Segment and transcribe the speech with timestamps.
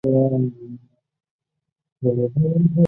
[0.03, 0.11] 瓦
[2.01, 2.73] 龙格。